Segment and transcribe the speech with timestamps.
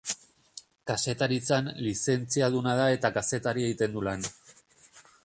[0.91, 4.27] Kazetaritzan lizentziaduna da eta kazetari egiten du lan.